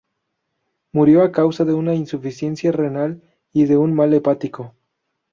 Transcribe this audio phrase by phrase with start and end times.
[0.93, 3.21] Murió a causa de una insuficiencia renal
[3.53, 4.73] y de un mal hepático.